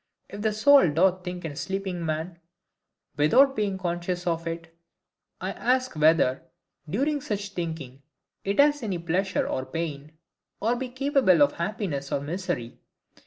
[0.29, 2.39] If the soul doth think in a sleeping man
[3.17, 4.75] without being conscious of it,
[5.39, 6.41] I ask whether,
[6.89, 8.01] during such thinking,
[8.43, 10.13] it has any pleasure or pain,
[10.59, 12.79] or be capable of happiness or misery?